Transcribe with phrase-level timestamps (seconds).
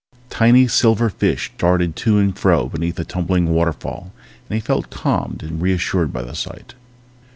[0.31, 4.11] Tiny silver fish darted to and fro beneath a tumbling waterfall
[4.49, 6.73] and he felt calmed and reassured by the sight.